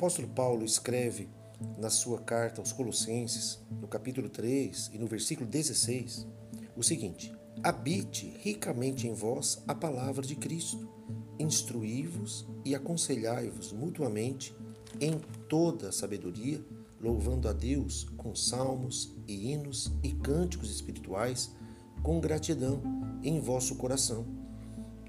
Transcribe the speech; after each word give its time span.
apóstolo 0.00 0.28
Paulo 0.28 0.64
escreve 0.64 1.28
na 1.76 1.90
sua 1.90 2.18
carta 2.18 2.58
aos 2.62 2.72
Colossenses, 2.72 3.60
no 3.82 3.86
capítulo 3.86 4.30
3 4.30 4.92
e 4.94 4.98
no 4.98 5.06
versículo 5.06 5.46
16, 5.46 6.26
o 6.74 6.82
seguinte: 6.82 7.30
Habite 7.62 8.34
ricamente 8.38 9.06
em 9.06 9.12
vós 9.12 9.62
a 9.68 9.74
palavra 9.74 10.26
de 10.26 10.34
Cristo, 10.34 10.88
instruí-vos 11.38 12.48
e 12.64 12.74
aconselhai-vos 12.74 13.74
mutuamente 13.74 14.56
em 14.98 15.20
toda 15.50 15.92
sabedoria, 15.92 16.64
louvando 16.98 17.46
a 17.46 17.52
Deus 17.52 18.04
com 18.16 18.34
salmos 18.34 19.14
e 19.28 19.52
hinos 19.52 19.92
e 20.02 20.12
cânticos 20.12 20.70
espirituais, 20.70 21.50
com 22.02 22.18
gratidão 22.20 22.80
em 23.22 23.38
vosso 23.38 23.76
coração. 23.76 24.24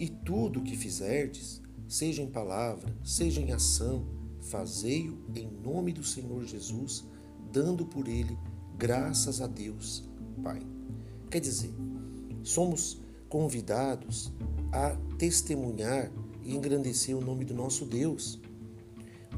E 0.00 0.08
tudo 0.08 0.58
o 0.58 0.64
que 0.64 0.76
fizerdes, 0.76 1.62
seja 1.86 2.22
em 2.22 2.28
palavra, 2.28 2.92
seja 3.04 3.40
em 3.40 3.52
ação, 3.52 4.18
fazei-o 4.40 5.18
em 5.34 5.48
nome 5.48 5.92
do 5.92 6.02
Senhor 6.02 6.44
Jesus, 6.44 7.04
dando 7.52 7.84
por 7.84 8.08
ele 8.08 8.36
graças 8.76 9.40
a 9.40 9.46
Deus, 9.46 10.08
Pai. 10.42 10.60
Quer 11.30 11.40
dizer, 11.40 11.72
somos 12.42 13.00
convidados 13.28 14.32
a 14.72 14.96
testemunhar 15.18 16.10
e 16.42 16.54
engrandecer 16.54 17.16
o 17.16 17.20
nome 17.20 17.44
do 17.44 17.54
nosso 17.54 17.84
Deus, 17.84 18.40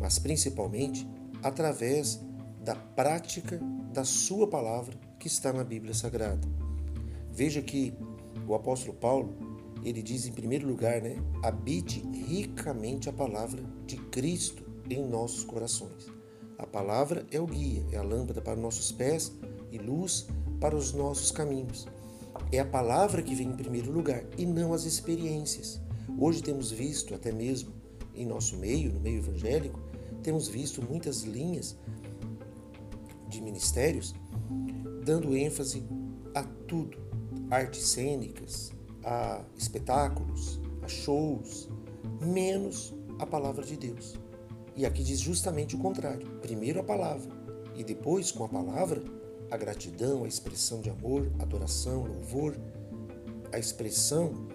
mas 0.00 0.18
principalmente 0.18 1.06
através 1.42 2.20
da 2.64 2.74
prática 2.74 3.60
da 3.92 4.04
Sua 4.04 4.46
palavra 4.46 4.94
que 5.18 5.26
está 5.26 5.52
na 5.52 5.64
Bíblia 5.64 5.94
Sagrada. 5.94 6.46
Veja 7.30 7.60
que 7.60 7.92
o 8.46 8.54
apóstolo 8.54 8.96
Paulo 8.96 9.34
ele 9.84 10.02
diz 10.02 10.26
em 10.26 10.32
primeiro 10.32 10.66
lugar, 10.66 11.02
né? 11.02 11.16
Habite 11.42 12.00
ricamente 12.26 13.08
a 13.08 13.12
palavra 13.12 13.62
de 13.86 13.96
Cristo 13.96 14.61
em 14.90 15.06
nossos 15.06 15.44
corações. 15.44 16.10
A 16.58 16.66
palavra 16.66 17.26
é 17.30 17.40
o 17.40 17.46
guia, 17.46 17.84
é 17.90 17.96
a 17.96 18.02
lâmpada 18.02 18.40
para 18.40 18.56
nossos 18.56 18.92
pés 18.92 19.32
e 19.70 19.78
luz 19.78 20.26
para 20.60 20.76
os 20.76 20.92
nossos 20.92 21.30
caminhos. 21.30 21.86
É 22.50 22.60
a 22.60 22.64
palavra 22.64 23.22
que 23.22 23.34
vem 23.34 23.48
em 23.48 23.56
primeiro 23.56 23.90
lugar 23.90 24.24
e 24.38 24.46
não 24.46 24.72
as 24.72 24.84
experiências. 24.84 25.80
Hoje 26.18 26.42
temos 26.42 26.70
visto, 26.70 27.14
até 27.14 27.32
mesmo 27.32 27.72
em 28.14 28.26
nosso 28.26 28.56
meio, 28.56 28.92
no 28.92 29.00
meio 29.00 29.18
evangélico, 29.18 29.80
temos 30.22 30.46
visto 30.48 30.82
muitas 30.82 31.22
linhas 31.22 31.76
de 33.28 33.40
ministérios 33.40 34.14
dando 35.04 35.36
ênfase 35.36 35.82
a 36.34 36.42
tudo, 36.42 36.96
artes 37.50 37.88
cênicas, 37.88 38.72
a 39.04 39.44
espetáculos, 39.56 40.60
a 40.82 40.88
shows, 40.88 41.68
menos 42.20 42.94
a 43.18 43.26
palavra 43.26 43.64
de 43.64 43.76
Deus. 43.76 44.14
E 44.76 44.86
aqui 44.86 45.02
diz 45.02 45.20
justamente 45.20 45.76
o 45.76 45.78
contrário: 45.78 46.26
primeiro 46.40 46.80
a 46.80 46.84
palavra, 46.84 47.30
e 47.74 47.84
depois, 47.84 48.30
com 48.30 48.44
a 48.44 48.48
palavra, 48.48 49.02
a 49.50 49.56
gratidão, 49.56 50.24
a 50.24 50.28
expressão 50.28 50.80
de 50.80 50.90
amor, 50.90 51.30
adoração, 51.38 52.04
louvor, 52.04 52.56
a 53.52 53.58
expressão 53.58 54.48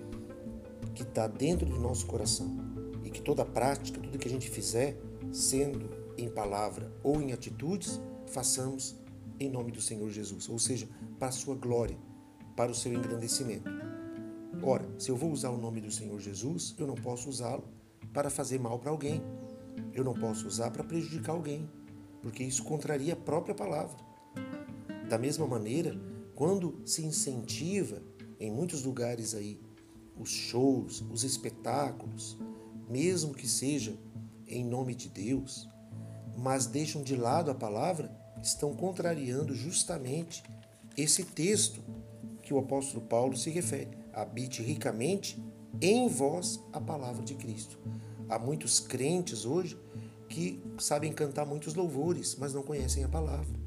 que 0.93 1.03
está 1.03 1.27
dentro 1.27 1.65
do 1.65 1.79
nosso 1.79 2.05
coração. 2.05 2.57
E 3.03 3.09
que 3.09 3.21
toda 3.21 3.45
prática, 3.45 3.99
tudo 3.99 4.17
que 4.17 4.27
a 4.27 4.31
gente 4.31 4.49
fizer, 4.49 4.97
sendo 5.31 5.89
em 6.17 6.27
palavra 6.27 6.91
ou 7.03 7.21
em 7.21 7.31
atitudes, 7.31 8.01
façamos 8.25 8.95
em 9.39 9.49
nome 9.49 9.71
do 9.71 9.81
Senhor 9.81 10.09
Jesus, 10.09 10.49
ou 10.49 10.57
seja, 10.57 10.89
para 11.19 11.27
a 11.27 11.31
sua 11.31 11.55
glória, 11.55 11.97
para 12.55 12.71
o 12.71 12.75
seu 12.75 12.91
engrandecimento. 12.91 13.69
Ora, 14.63 14.87
se 14.97 15.09
eu 15.09 15.15
vou 15.15 15.31
usar 15.31 15.51
o 15.51 15.57
nome 15.57 15.79
do 15.79 15.91
Senhor 15.91 16.19
Jesus, 16.19 16.75
eu 16.77 16.87
não 16.87 16.95
posso 16.95 17.29
usá-lo 17.29 17.63
para 18.11 18.29
fazer 18.29 18.59
mal 18.59 18.79
para 18.79 18.89
alguém. 18.89 19.21
Eu 19.93 20.03
não 20.03 20.13
posso 20.13 20.47
usar 20.47 20.71
para 20.71 20.83
prejudicar 20.83 21.33
alguém, 21.33 21.69
porque 22.21 22.43
isso 22.43 22.63
contraria 22.63 23.13
a 23.13 23.17
própria 23.17 23.55
palavra. 23.55 23.97
Da 25.09 25.17
mesma 25.17 25.47
maneira, 25.47 25.97
quando 26.35 26.81
se 26.85 27.03
incentiva 27.03 28.01
em 28.39 28.51
muitos 28.51 28.83
lugares 28.83 29.33
aí 29.33 29.59
os 30.19 30.29
shows, 30.29 31.03
os 31.11 31.23
espetáculos, 31.23 32.37
mesmo 32.89 33.33
que 33.33 33.47
seja 33.47 33.97
em 34.47 34.63
nome 34.63 34.95
de 34.95 35.09
Deus, 35.09 35.69
mas 36.37 36.65
deixam 36.65 37.03
de 37.03 37.15
lado 37.15 37.51
a 37.51 37.55
palavra, 37.55 38.15
estão 38.41 38.73
contrariando 38.73 39.53
justamente 39.53 40.43
esse 40.95 41.23
texto 41.23 41.81
que 42.41 42.53
o 42.53 42.59
apóstolo 42.59 43.05
Paulo 43.05 43.35
se 43.35 43.49
refere. 43.49 43.97
Habite 44.13 44.61
ricamente 44.61 45.41
em 45.81 46.07
vós 46.07 46.59
a 46.71 46.79
palavra 46.79 47.23
de 47.23 47.35
Cristo. 47.35 47.77
Há 48.29 48.37
muitos 48.37 48.79
crentes 48.79 49.45
hoje 49.45 49.77
que 50.27 50.61
sabem 50.77 51.13
cantar 51.13 51.45
muitos 51.45 51.73
louvores, 51.73 52.35
mas 52.37 52.53
não 52.53 52.61
conhecem 52.61 53.03
a 53.03 53.09
palavra. 53.09 53.57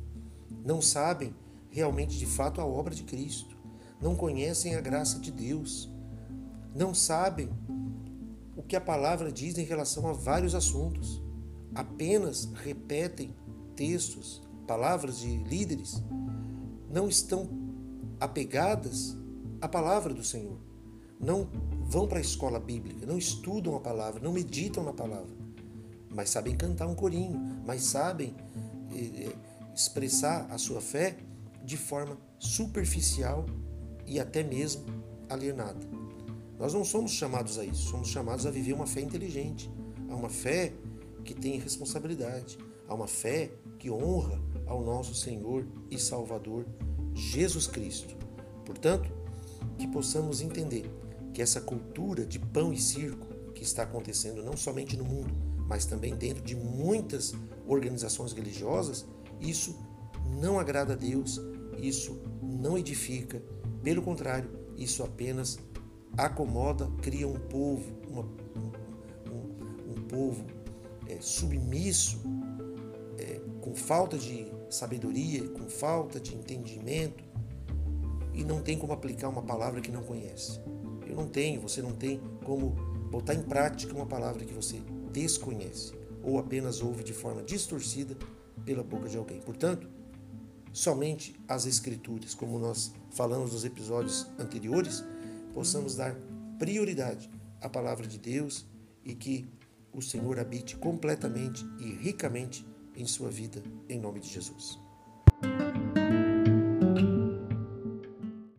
Não 0.65 0.83
sabem 0.83 1.35
realmente 1.71 2.19
de 2.19 2.27
fato 2.27 2.61
a 2.61 2.67
obra 2.67 2.95
de 2.95 3.05
Cristo. 3.05 3.57
Não 4.01 4.15
conhecem 4.15 4.75
a 4.75 4.81
graça 4.81 5.19
de 5.19 5.31
Deus. 5.31 5.91
Não 6.75 6.95
sabem 6.95 7.49
o 8.57 8.63
que 8.63 8.77
a 8.77 8.81
palavra 8.81 9.33
diz 9.33 9.57
em 9.57 9.65
relação 9.65 10.07
a 10.07 10.13
vários 10.13 10.55
assuntos. 10.55 11.23
Apenas 11.75 12.51
repetem 12.55 13.35
textos, 13.75 14.43
palavras 14.67 15.21
de 15.21 15.39
líderes. 15.39 16.03
Não 16.91 17.09
estão 17.09 17.49
apegadas 18.19 19.17
à 19.61 19.69
palavra 19.69 20.13
do 20.13 20.23
Senhor. 20.23 20.70
Não 21.21 21.47
vão 21.83 22.09
para 22.09 22.19
a 22.19 22.23
escola 22.23 22.59
bíblica, 22.59 23.05
não 23.05 23.19
estudam 23.19 23.77
a 23.77 23.81
palavra, 23.81 24.21
não 24.21 24.33
meditam 24.33 24.83
na 24.83 24.93
palavra, 24.93 25.37
mas 26.09 26.31
sabem 26.31 26.57
cantar 26.57 26.87
um 26.87 26.95
corinho, 26.95 27.39
mas 27.67 27.83
sabem 27.83 28.35
eh, 28.93 29.35
expressar 29.75 30.47
a 30.51 30.57
sua 30.57 30.81
fé 30.81 31.17
de 31.63 31.77
forma 31.77 32.17
superficial 32.39 33.45
e 34.07 34.19
até 34.19 34.43
mesmo 34.43 34.85
alienada. 35.29 35.87
Nós 36.59 36.75
não 36.75 36.85
somos 36.85 37.13
chamados 37.13 37.59
a 37.59 37.65
isso, 37.65 37.91
somos 37.91 38.09
chamados 38.09 38.47
a 38.47 38.51
viver 38.51 38.73
uma 38.73 38.87
fé 38.87 39.01
inteligente, 39.01 39.71
a 40.09 40.15
uma 40.15 40.29
fé 40.29 40.73
que 41.25 41.35
tem 41.35 41.59
responsabilidade, 41.59 42.59
a 42.89 42.95
uma 42.95 43.07
fé 43.07 43.51
que 43.79 43.91
honra 43.91 44.41
ao 44.67 44.83
nosso 44.83 45.15
Senhor 45.15 45.67
e 45.91 45.99
Salvador 45.99 46.67
Jesus 47.15 47.67
Cristo. 47.67 48.17
Portanto, 48.65 49.11
que 49.79 49.87
possamos 49.87 50.41
entender 50.41 50.91
que 51.33 51.43
essa 51.43 51.61
cultura 51.61 52.25
de 52.27 52.39
pão 52.39 52.73
e 52.73 52.79
circo 52.79 53.27
que 53.55 53.63
está 53.63 53.83
acontecendo 53.83 54.43
não 54.43 54.57
somente 54.57 54.97
no 54.97 55.05
mundo, 55.05 55.35
mas 55.67 55.85
também 55.85 56.17
dentro 56.17 56.43
de 56.43 56.57
muitas 56.57 57.33
organizações 57.67 58.33
religiosas, 58.33 59.07
isso 59.41 59.79
não 60.41 60.59
agrada 60.59 60.95
a 60.95 60.97
Deus, 60.97 61.41
isso 61.79 62.21
não 62.43 62.77
edifica, 62.77 63.43
pelo 63.83 64.03
contrário, 64.03 64.51
isso 64.77 65.03
apenas 65.03 65.59
acomoda, 66.17 66.91
cria 67.01 67.27
um 67.27 67.39
povo, 67.39 67.85
uma, 68.09 68.23
um, 69.31 69.93
um, 69.93 70.03
povo 70.09 70.45
é, 71.09 71.19
submisso, 71.21 72.21
é, 73.19 73.41
com 73.61 73.75
falta 73.75 74.19
de 74.19 74.47
sabedoria, 74.69 75.49
com 75.51 75.69
falta 75.69 76.21
de 76.21 76.35
entendimento, 76.35 77.23
e 78.33 78.45
não 78.45 78.63
tem 78.63 78.79
como 78.79 78.93
aplicar 78.93 79.29
uma 79.29 79.43
palavra 79.43 79.81
que 79.81 79.91
não 79.91 80.03
conhece. 80.03 80.61
Eu 81.11 81.17
não 81.17 81.27
tenho, 81.27 81.61
você 81.61 81.83
não 81.83 81.93
tem 81.93 82.21
como 82.45 82.71
botar 83.11 83.35
em 83.35 83.43
prática 83.43 83.93
uma 83.93 84.07
palavra 84.07 84.45
que 84.45 84.55
você 84.55 84.81
desconhece 85.13 85.93
ou 86.23 86.39
apenas 86.39 86.81
ouve 86.81 87.03
de 87.03 87.13
forma 87.13 87.43
distorcida 87.43 88.17
pela 88.65 88.85
boca 88.85 89.09
de 89.09 89.17
alguém. 89.17 89.41
Portanto, 89.41 89.89
somente 90.73 91.35
as 91.49 91.67
Escrituras, 91.67 92.33
como 92.33 92.61
nós 92.61 92.93
falamos 93.11 93.53
nos 93.53 93.65
episódios 93.65 94.29
anteriores, 94.39 95.05
possamos 95.53 95.97
dar 95.97 96.15
prioridade 96.61 97.29
à 97.61 97.69
palavra 97.69 98.07
de 98.07 98.17
Deus 98.17 98.65
e 99.05 99.13
que 99.13 99.49
o 99.93 100.01
Senhor 100.01 100.39
habite 100.39 100.77
completamente 100.77 101.67
e 101.81 101.91
ricamente 101.93 102.65
em 102.95 103.05
sua 103.05 103.31
vida, 103.31 103.61
em 103.89 103.99
nome 103.99 104.21
de 104.21 104.29
Jesus. 104.29 104.79